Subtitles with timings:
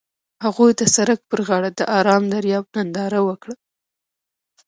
[0.45, 3.55] هغوی د سړک پر غاړه د آرام دریاب ننداره وکړه.